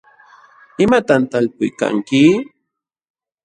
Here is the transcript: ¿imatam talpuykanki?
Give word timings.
¿imatam 0.83 1.21
talpuykanki? 1.31 2.21